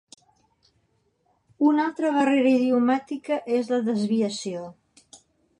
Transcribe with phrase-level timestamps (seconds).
[1.67, 4.65] Una altra barrera idiomàtica és la desviació.